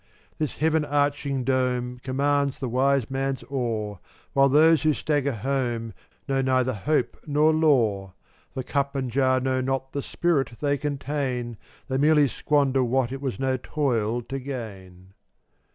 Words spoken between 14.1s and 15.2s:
to gain.